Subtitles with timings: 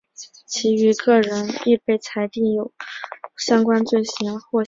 [0.47, 2.73] 其余各人亦被裁定有
[3.37, 4.59] 相关罪行而获刑。